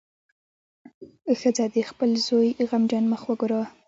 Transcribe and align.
ښځه 1.39 1.65
د 1.73 1.77
خپل 1.89 2.09
زوی 2.27 2.49
غمجن 2.69 3.03
مخ 3.11 3.21
وګوره. 3.27 3.61